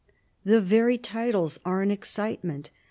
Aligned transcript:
The 0.43 0.61
very 0.61 0.97
titles 0.97 1.59
are 1.63 1.83
an 1.83 1.91
excitement. 1.91 2.71